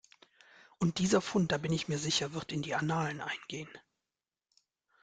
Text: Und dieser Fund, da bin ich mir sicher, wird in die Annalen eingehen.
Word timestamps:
Und 0.79 0.97
dieser 0.97 1.21
Fund, 1.21 1.51
da 1.51 1.59
bin 1.59 1.71
ich 1.71 1.87
mir 1.87 1.99
sicher, 1.99 2.33
wird 2.33 2.51
in 2.51 2.63
die 2.63 2.73
Annalen 2.73 3.21
eingehen. 3.21 3.69